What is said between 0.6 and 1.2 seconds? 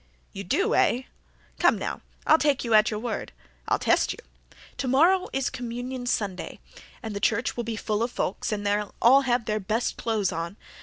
eh?